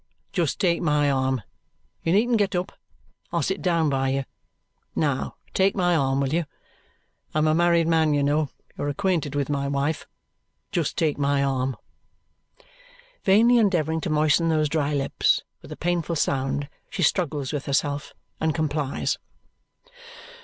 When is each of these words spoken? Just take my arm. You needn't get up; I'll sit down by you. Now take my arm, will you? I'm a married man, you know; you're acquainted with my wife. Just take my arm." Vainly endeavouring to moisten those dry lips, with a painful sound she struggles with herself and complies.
Just 0.31 0.59
take 0.59 0.81
my 0.81 1.11
arm. 1.11 1.43
You 2.01 2.11
needn't 2.11 2.39
get 2.39 2.55
up; 2.55 2.71
I'll 3.31 3.43
sit 3.43 3.61
down 3.61 3.87
by 3.87 4.09
you. 4.09 4.23
Now 4.95 5.35
take 5.53 5.75
my 5.75 5.95
arm, 5.95 6.19
will 6.19 6.33
you? 6.33 6.45
I'm 7.35 7.45
a 7.47 7.53
married 7.53 7.87
man, 7.87 8.15
you 8.15 8.23
know; 8.23 8.49
you're 8.75 8.89
acquainted 8.89 9.35
with 9.35 9.47
my 9.47 9.67
wife. 9.67 10.07
Just 10.71 10.97
take 10.97 11.19
my 11.19 11.43
arm." 11.43 11.77
Vainly 13.25 13.59
endeavouring 13.59 14.01
to 14.01 14.09
moisten 14.09 14.49
those 14.49 14.69
dry 14.69 14.91
lips, 14.91 15.43
with 15.61 15.71
a 15.71 15.77
painful 15.77 16.15
sound 16.15 16.67
she 16.89 17.03
struggles 17.03 17.53
with 17.53 17.67
herself 17.67 18.15
and 18.39 18.55
complies. 18.55 19.19